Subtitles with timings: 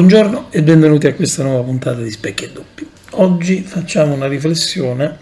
[0.00, 2.88] Buongiorno e benvenuti a questa nuova puntata di Specchi e Doppi.
[3.10, 5.18] Oggi facciamo una riflessione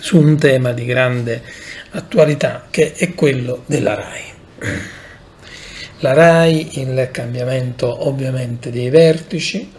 [0.00, 1.40] su un tema di grande
[1.90, 4.22] attualità che è quello della RAI.
[6.00, 9.70] La RAI, il cambiamento ovviamente dei vertici,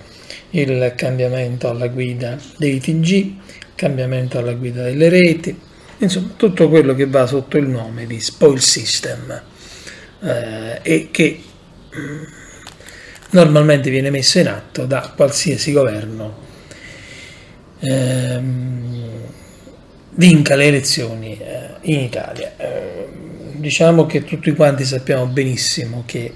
[0.51, 3.35] il cambiamento alla guida dei TG, il
[3.75, 5.59] cambiamento alla guida delle reti,
[5.97, 9.41] insomma tutto quello che va sotto il nome di spoil system
[10.21, 11.41] eh, e che
[13.33, 16.51] normalmente viene messo in atto da qualsiasi governo
[17.79, 19.11] ehm,
[20.15, 22.53] vinca le elezioni eh, in Italia.
[22.57, 23.07] Eh,
[23.53, 26.33] diciamo che tutti quanti sappiamo benissimo che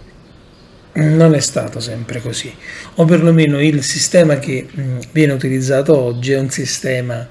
[0.94, 2.52] non è stato sempre così,
[2.96, 7.28] o perlomeno il sistema che mh, viene utilizzato oggi è un sistema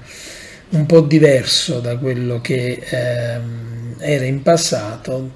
[0.69, 5.31] un po' diverso da quello che ehm, era in passato,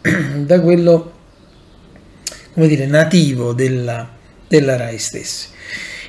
[0.36, 1.12] da quello
[2.56, 4.08] come dire, nativo della,
[4.48, 5.48] della RAI stessa.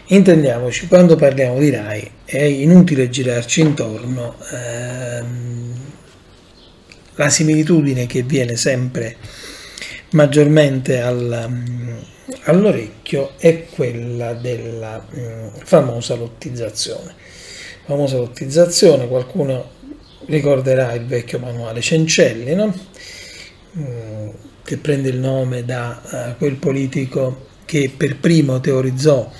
[0.05, 5.73] Intendiamoci, quando parliamo di RAI è inutile girarci intorno, ehm,
[7.15, 9.17] la similitudine che viene sempre
[10.11, 11.65] maggiormente al,
[12.43, 17.13] all'orecchio è quella della um, famosa lottizzazione.
[17.83, 19.71] Famosa lottizzazione, qualcuno
[20.27, 22.73] ricorderà il vecchio manuale Cencelli, no?
[23.77, 24.29] Mm,
[24.67, 29.31] che prende il nome da uh, quel politico che per primo teorizzò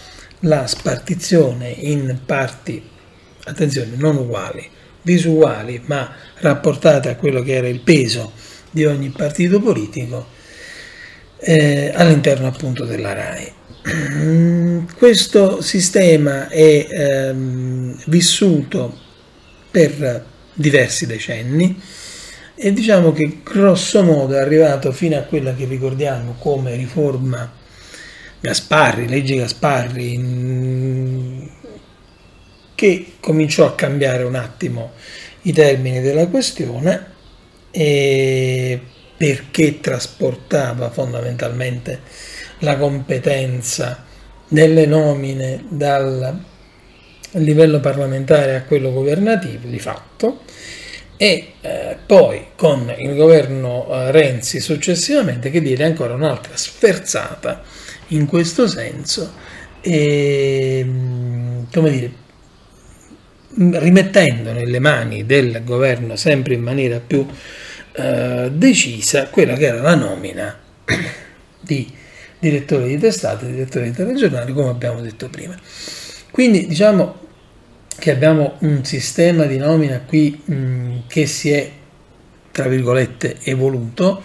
[0.42, 2.82] la spartizione in parti,
[3.44, 4.66] attenzione, non uguali,
[5.02, 8.32] disuguali, ma rapportate a quello che era il peso
[8.72, 10.28] di ogni partito politico
[11.40, 14.86] eh, all'interno appunto della RAI.
[14.96, 18.98] Questo sistema è ehm, vissuto
[19.70, 21.82] per diversi decenni,
[22.60, 27.54] e diciamo che grosso modo è arrivato fino a quella che ricordiamo come riforma
[28.40, 31.52] Gasparri, legge Gasparri,
[32.74, 34.94] che cominciò a cambiare un attimo
[35.44, 37.06] i termini della questione
[39.18, 42.02] perché trasportava fondamentalmente
[42.60, 44.04] la competenza
[44.48, 46.44] delle nomine dal
[47.34, 50.42] livello parlamentare a quello governativo di fatto
[51.18, 57.64] e eh, poi con il governo eh, Renzi successivamente che diede ancora un'altra sferzata
[58.10, 59.34] in questo senso
[59.82, 62.12] e mm, come dire
[63.80, 67.26] rimettendo nelle mani del governo sempre in maniera più
[67.94, 70.56] eh, decisa quella che era la nomina
[71.60, 71.92] di
[72.40, 75.56] direttori di testate, direttori di telegiornali come abbiamo detto prima.
[76.30, 77.27] Quindi diciamo
[78.00, 81.70] che abbiamo un sistema di nomina qui mh, mm, che si è,
[82.52, 84.24] tra virgolette, evoluto,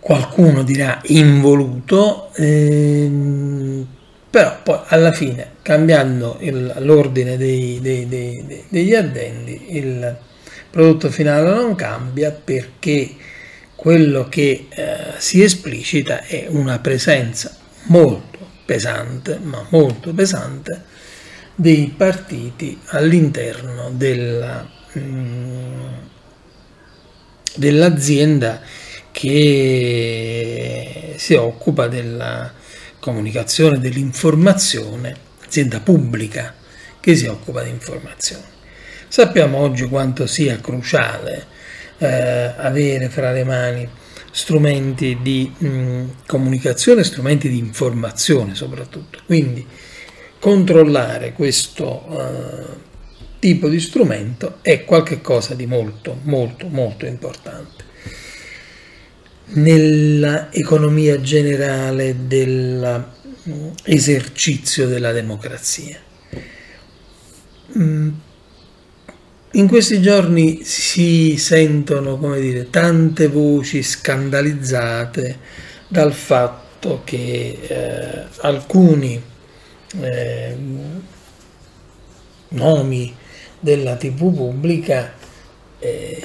[0.00, 3.86] qualcuno dirà involuto, ehm,
[4.28, 10.16] però poi alla fine, cambiando il, l'ordine dei, dei, dei, degli addendi, il
[10.70, 13.14] prodotto finale non cambia perché
[13.76, 20.82] quello che eh, si esplicita è una presenza molto pesante, ma molto pesante,
[21.54, 25.92] dei partiti all'interno della, mm,
[27.54, 28.60] dell'azienda
[29.12, 32.52] che si occupa della
[32.98, 36.54] comunicazione, dell'informazione, azienda pubblica
[36.98, 38.52] che si occupa di informazione.
[39.06, 41.46] Sappiamo oggi quanto sia cruciale
[41.98, 43.88] eh, avere fra le mani
[44.32, 49.20] strumenti di mh, mm, comunicazione, strumenti di informazione soprattutto.
[49.26, 49.64] Quindi
[50.44, 52.66] controllare questo uh,
[53.38, 57.82] tipo di strumento è qualcosa di molto, molto, molto importante.
[59.54, 65.98] Nell'economia generale dell'esercizio della democrazia.
[67.78, 68.10] Mm,
[69.52, 75.38] in questi giorni si sentono, come dire, tante voci scandalizzate
[75.88, 79.32] dal fatto che eh, alcuni
[80.00, 80.56] eh,
[82.48, 83.14] nomi
[83.60, 85.12] della TV pubblica
[85.78, 86.22] eh,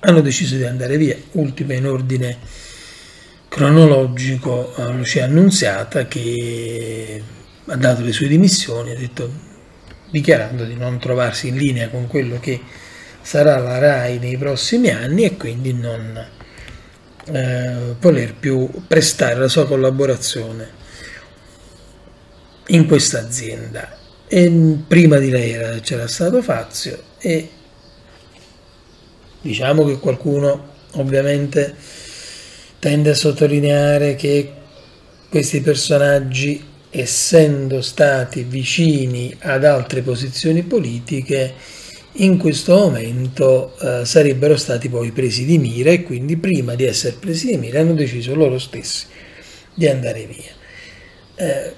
[0.00, 1.16] hanno deciso di andare via.
[1.32, 2.38] Ultima in ordine
[3.48, 7.22] cronologico eh, Lucia Annunziata che
[7.66, 9.30] ha dato le sue dimissioni, ha detto,
[10.10, 12.60] dichiarando di non trovarsi in linea con quello che
[13.22, 16.26] sarà la RAI nei prossimi anni e quindi non
[17.26, 20.82] eh, voler più prestare la sua collaborazione
[22.68, 23.98] in questa azienda.
[24.26, 24.50] E
[24.86, 27.48] prima di lei era, c'era stato Fazio e
[29.40, 31.74] diciamo che qualcuno ovviamente
[32.78, 34.52] tende a sottolineare che
[35.28, 41.54] questi personaggi, essendo stati vicini ad altre posizioni politiche,
[42.18, 47.16] in questo momento eh, sarebbero stati poi presi di mira e quindi prima di essere
[47.18, 49.06] presi di mira hanno deciso loro stessi
[49.74, 50.52] di andare via.
[51.34, 51.74] Eh,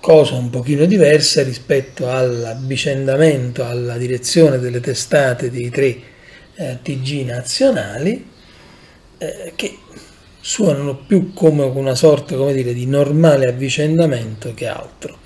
[0.00, 5.96] cosa un pochino diversa rispetto all'avvicendamento alla direzione delle testate dei tre
[6.54, 8.28] eh, TG nazionali
[9.18, 9.78] eh, che
[10.40, 15.18] suonano più come una sorta come dire, di normale avvicendamento che altro.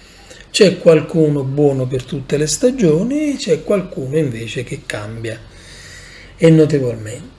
[0.51, 5.39] C'è qualcuno buono per tutte le stagioni, c'è qualcuno invece che cambia
[6.37, 7.34] e notevolmente.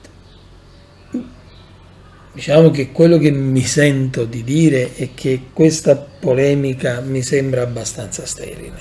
[2.36, 8.26] Diciamo che quello che mi sento di dire è che questa polemica mi sembra abbastanza
[8.26, 8.78] sterile.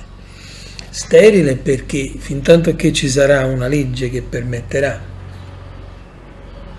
[0.90, 5.02] Sterile perché fin tanto che ci sarà una legge che permetterà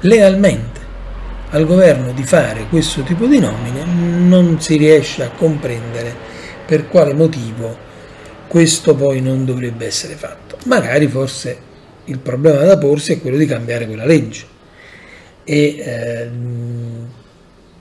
[0.00, 0.80] lealmente
[1.48, 3.82] al governo di fare questo tipo di nomine,
[4.26, 6.14] non si riesce a comprendere
[6.66, 7.74] per quale motivo
[8.48, 10.58] questo poi non dovrebbe essere fatto.
[10.66, 11.58] Magari forse
[12.04, 14.55] il problema da porsi è quello di cambiare quella legge
[15.48, 16.30] e eh,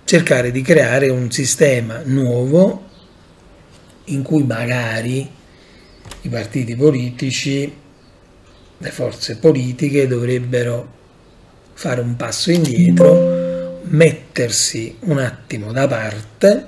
[0.05, 2.83] cercare di creare un sistema nuovo
[4.05, 5.27] in cui magari
[6.21, 7.73] i partiti politici,
[8.77, 10.93] le forze politiche dovrebbero
[11.73, 16.67] fare un passo indietro, mettersi un attimo da parte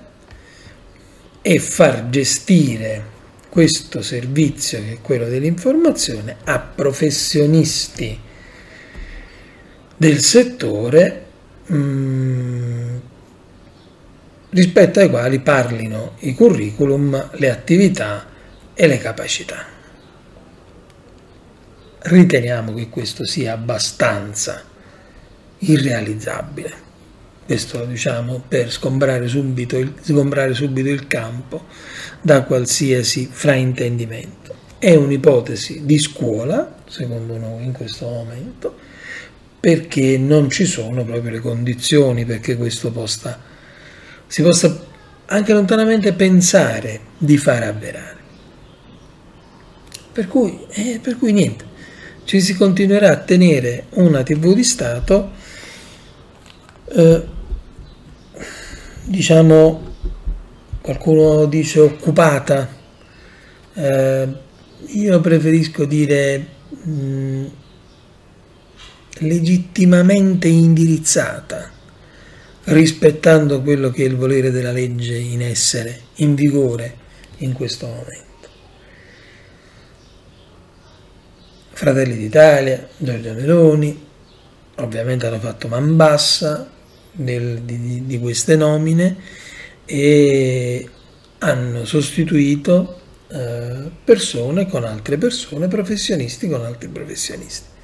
[1.43, 3.15] e far gestire
[3.49, 8.25] questo servizio che è quello dell'informazione a professionisti
[9.97, 11.25] del settore
[11.71, 12.97] mm,
[14.51, 18.27] rispetto ai quali parlino i curriculum, le attività
[18.73, 19.65] e le capacità.
[21.99, 24.63] Riteniamo che questo sia abbastanza
[25.59, 26.85] irrealizzabile.
[27.45, 31.65] Questo diciamo per sgombrare subito, il, sgombrare subito il campo
[32.21, 34.55] da qualsiasi fraintendimento.
[34.77, 38.75] È un'ipotesi di scuola, secondo noi in questo momento,
[39.59, 43.39] perché non ci sono proprio le condizioni perché questo possa,
[44.27, 44.85] si possa
[45.25, 48.15] anche lontanamente pensare di fare avverare.
[50.11, 51.65] Per cui, eh, per cui niente,
[52.23, 55.31] ci si continuerà a tenere una TV di Stato
[56.89, 57.23] eh,
[59.03, 59.95] diciamo,
[60.81, 62.67] qualcuno dice occupata,
[63.73, 64.27] eh,
[64.87, 66.45] io preferisco dire
[66.83, 67.45] mh, mm,
[69.19, 71.71] legittimamente indirizzata,
[72.65, 76.95] rispettando quello che è il volere della legge in essere, in vigore
[77.37, 78.25] in questo momento.
[81.71, 84.05] Fratelli d'Italia, Giorgia Meloni,
[84.75, 86.69] ovviamente hanno fatto man bassa,
[87.17, 89.17] del, di, di queste nomine
[89.85, 90.87] e
[91.39, 97.75] hanno sostituito eh, persone con altre persone, professionisti con altri professionisti.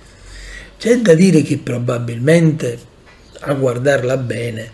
[0.83, 2.77] C'è da dire che probabilmente
[3.39, 4.71] a guardarla bene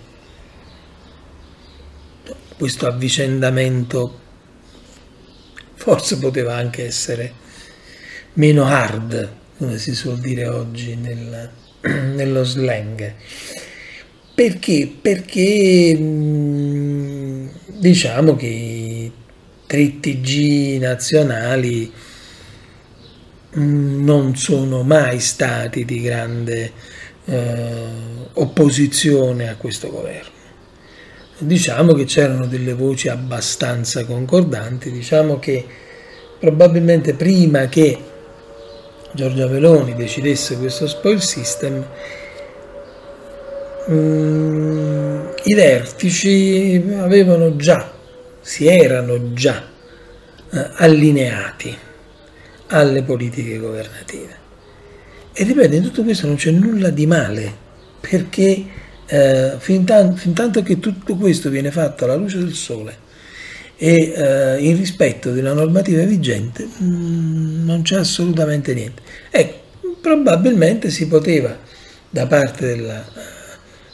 [2.58, 4.20] questo avvicendamento
[5.76, 7.32] forse poteva anche essere
[8.34, 11.48] meno hard, come si suol dire oggi nel,
[12.16, 13.14] nello slang.
[14.34, 14.92] Perché?
[15.00, 19.12] Perché mm, diciamo che i
[19.68, 21.94] 3 TG nazionali
[23.52, 26.72] non sono mai stati di grande
[27.26, 27.88] eh,
[28.34, 30.38] opposizione a questo governo.
[31.40, 35.66] Diciamo che c'erano delle voci abbastanza concordanti, diciamo che
[36.40, 37.98] probabilmente prima che
[39.14, 41.86] Giorgia Meloni decidesse questo spoil system
[43.92, 47.92] Mm, i vertici avevano già,
[48.40, 49.64] si erano già
[50.52, 51.76] eh, allineati
[52.70, 54.48] alle politiche governative.
[55.34, 57.54] E ripeto, in tutto questo non c'è nulla di male,
[58.00, 58.66] perché
[59.06, 63.08] eh, fin, tan- fin, tanto che tutto questo viene fatto alla luce del sole
[63.76, 69.02] e eh, in rispetto della normativa vigente, mh, mm, non c'è assolutamente niente.
[69.30, 71.58] Ecco, probabilmente si poteva
[72.10, 73.06] da parte della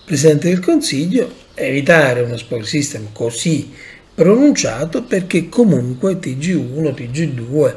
[0.03, 3.71] Presidente del Consiglio evitare uno spoil system così
[4.13, 7.75] pronunciato perché comunque TG1, TG2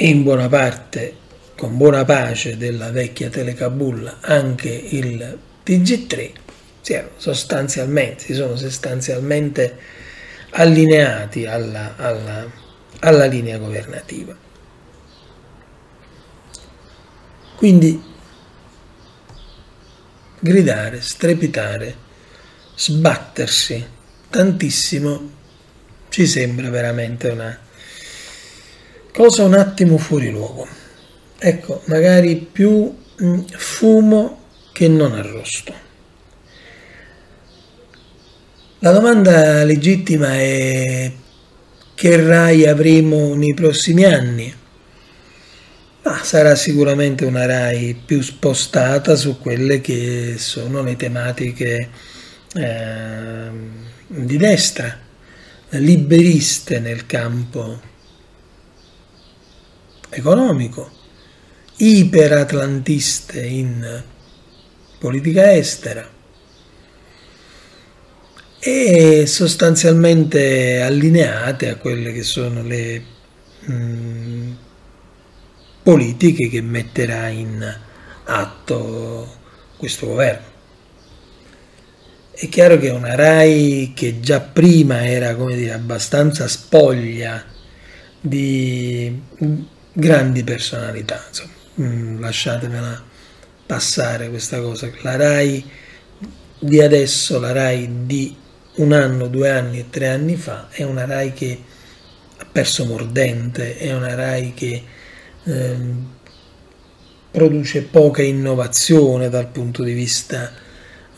[0.00, 1.12] e in buona parte,
[1.56, 6.30] con buona pace della vecchia Telecabul, anche il TG3
[6.80, 9.76] si, erano sostanzialmente, si sono sostanzialmente
[10.50, 12.48] allineati alla, alla,
[13.00, 14.36] alla linea governativa.
[17.56, 18.00] Quindi
[20.38, 21.96] gridare, strepitare,
[22.76, 23.84] sbattersi
[24.30, 25.30] tantissimo,
[26.08, 27.66] ci sembra veramente una
[29.18, 30.64] cosa un attimo fuori luogo.
[31.40, 35.74] Ecco, magari più mm, fumo che non arrosto.
[38.78, 41.10] La domanda legittima è
[41.96, 44.54] che RAI avremo nei prossimi anni?
[46.04, 51.90] Ma sarà sicuramente una RAI più spostata su quelle che sono le tematiche
[52.54, 53.50] eh,
[54.06, 54.96] di destra,
[55.70, 57.87] liberiste nel campo
[60.10, 60.90] economico,
[61.76, 64.02] iperatlantiste in
[64.98, 66.16] politica estera
[68.60, 73.02] e sostanzialmente allineate a quelle che sono le
[73.70, 74.52] mm,
[75.82, 77.76] politiche che metterà in
[78.24, 79.36] atto
[79.76, 80.46] questo governo.
[82.32, 87.44] È chiaro che una RAI che già prima era come dire, abbastanza spoglia
[88.20, 89.22] di
[89.98, 93.02] grandi personalità, insomma, mm, lasciatemela
[93.66, 95.64] passare questa cosa, la RAI
[96.60, 98.34] di adesso, la RAI di
[98.76, 101.62] un anno, due anni e tre anni fa, è una RAI che
[102.36, 104.82] ha perso mordente, è una RAI che
[105.42, 105.76] eh,
[107.32, 110.52] produce poca innovazione dal punto di vista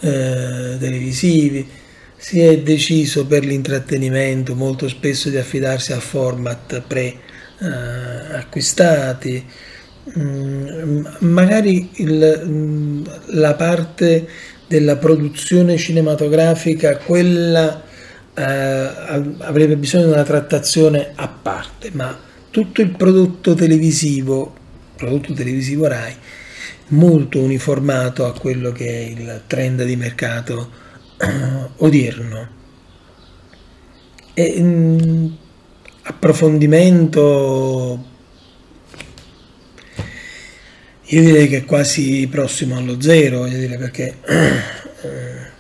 [0.01, 1.69] eh, televisivi,
[2.17, 7.29] si è deciso per l'intrattenimento molto spesso di affidarsi a format pre-acquistati,
[7.61, 8.37] eh,
[10.19, 14.29] mm, magari il, mm, la parte
[14.67, 17.83] della produzione cinematografica, quella
[18.35, 22.17] eh, avrebbe bisogno di una trattazione a parte, ma
[22.51, 24.55] tutto il prodotto televisivo,
[24.97, 26.15] prodotto televisivo RAI,
[26.89, 30.71] molto uniformato a quello che è il trend di mercato
[31.77, 32.49] odierno.
[34.35, 35.27] E, mh, mm,
[36.03, 38.11] approfondimento
[41.13, 45.51] io direi che è quasi prossimo allo zero, voglio dire, perché eh,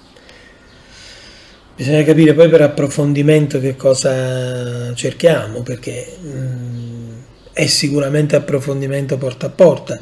[1.74, 7.12] bisogna capire poi per approfondimento che cosa cerchiamo, perché mh, mm,
[7.52, 10.00] è sicuramente approfondimento porta a porta,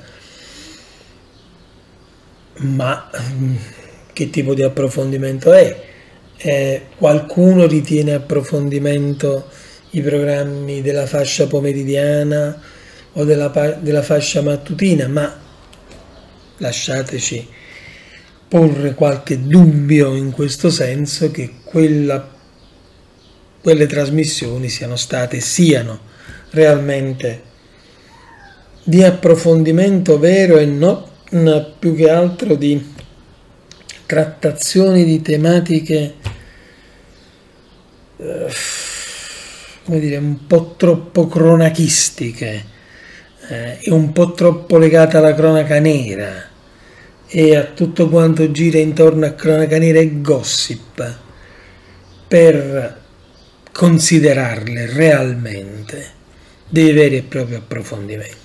[2.57, 3.57] ma mh, mm,
[4.13, 5.87] che tipo di approfondimento è?
[6.37, 9.49] Eh, qualcuno ritiene approfondimento
[9.91, 12.61] i programmi della fascia pomeridiana?
[13.19, 13.49] o della,
[13.81, 15.37] della fascia mattutina, ma
[16.59, 17.49] lasciateci
[18.49, 22.29] porre qualche dubbio in questo senso che quella,
[23.61, 26.01] quelle trasmissioni siano state, siano
[26.51, 27.43] realmente
[28.85, 31.05] di approfondimento vero e non
[31.79, 32.95] più che altro di
[34.07, 36.15] trattazioni di tematiche
[38.17, 38.47] eh,
[39.89, 42.65] come dire un po' troppo cronachistiche
[43.49, 46.47] eh, è un po' troppo legata alla cronaca nera
[47.27, 51.17] e a tutto quanto gira intorno a cronaca nera e gossip
[52.29, 53.01] per
[53.73, 56.07] considerarle realmente
[56.69, 58.37] dei veri e propri approfondimenti.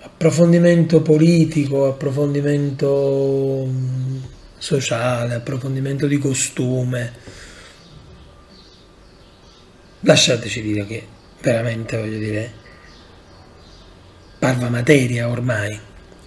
[0.00, 4.16] Approfondimento politico, approfondimento mm,
[4.58, 7.12] sociale, approfondimento di costume.
[10.06, 11.02] Lasciateci dire che
[11.40, 12.52] veramente voglio dire
[14.38, 15.78] parva materia ormai.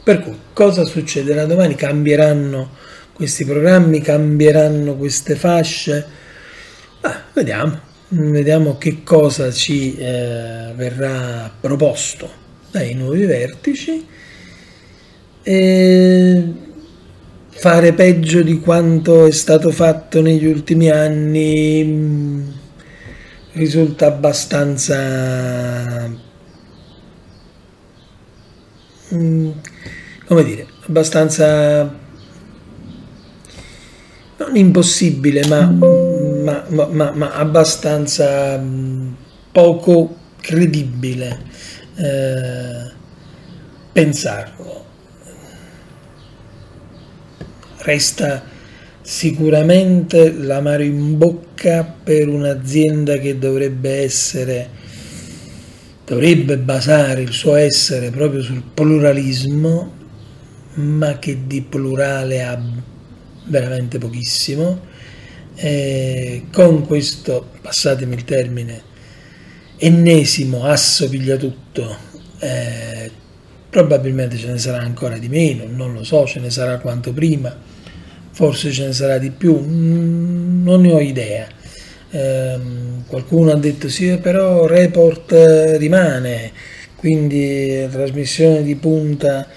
[0.03, 1.75] Per cui cosa succederà domani?
[1.75, 2.71] Cambieranno
[3.13, 6.05] questi programmi, cambieranno queste fasce?
[7.01, 12.27] Ah, vediamo, vediamo che cosa ci eh, verrà proposto
[12.71, 14.07] dai nuovi vertici.
[15.43, 16.43] E
[17.49, 22.49] fare peggio di quanto è stato fatto negli ultimi anni mm,
[23.57, 24.95] risulta abbastanza
[29.13, 29.51] Mm,
[30.25, 31.83] come dire, abbastanza
[34.37, 39.13] non impossibile, ma, ma, ma, ma abbastanza mm,
[39.53, 41.39] poco credibile
[41.95, 42.91] eh,
[43.93, 44.85] pensarlo.
[47.77, 48.43] Resta
[49.09, 54.69] sicuramente l'amaro in bocca per un'azienda che dovrebbe essere
[56.03, 59.93] dovrebbe basare il suo essere proprio sul pluralismo,
[60.73, 62.61] ma che di plurale ha
[63.45, 64.77] veramente pochissimo.
[65.55, 68.81] E con questo, passatemi il termine,
[69.77, 71.95] ennesimo asso piglia tutto,
[72.39, 73.09] eh,
[73.69, 77.75] probabilmente ce ne sarà ancora di meno, non lo so, ce ne sarà quanto prima,
[78.37, 81.47] forse ce ne sarà di più, mm, non ne ho idea.
[82.11, 82.59] Eh,
[83.07, 86.51] qualcuno ha detto sì, però report eh, rimane,
[86.95, 89.47] quindi trasmissione di punta.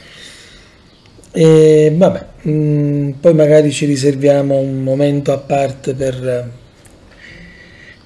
[1.30, 6.50] E vabbè, mh, mm, poi magari ci riserviamo un momento a parte per,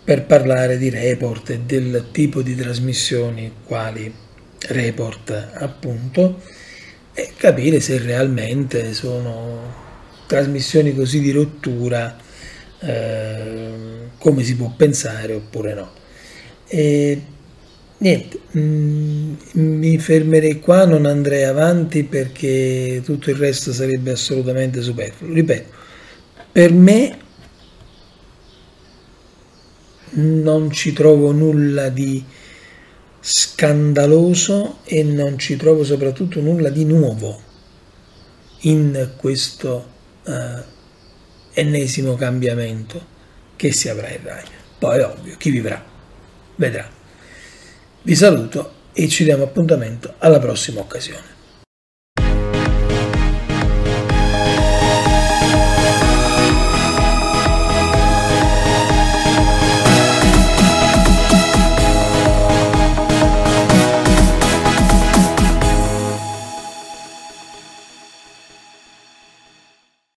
[0.03, 4.13] per parlare di report e del tipo di trasmissioni quali
[4.71, 6.41] report appunto
[7.15, 9.84] e capire se realmente sono
[10.27, 12.17] trasmissioni così di rottura
[12.81, 13.73] eh,
[14.19, 15.91] come si può pensare oppure no.
[16.67, 17.23] E
[17.99, 24.83] niente, mh, mm, mi fermerei qua, non andrei avanti perché tutto il resto sarebbe assolutamente
[24.83, 25.33] superfluo.
[25.33, 25.73] Ripeto,
[26.53, 27.19] per me
[30.17, 32.25] non ci trovo nulla di
[33.21, 37.41] scandaloso e non ci trovo soprattutto nulla di nuovo
[38.61, 39.93] in questo
[40.25, 40.63] uh,
[41.53, 43.13] ennesimo cambiamento
[43.57, 44.45] che si avrà in Rai.
[44.79, 45.83] Poi ovvio, chi vivrà
[46.57, 46.89] vedrà.
[48.03, 51.34] Vi saluto e ci diamo appuntamento alla prossima occasione.